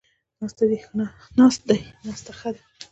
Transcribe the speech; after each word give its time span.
ناست 0.39 0.61
دی، 1.69 1.79
ناسته 2.05 2.31
ښه 2.39 2.49
ده 2.53 2.61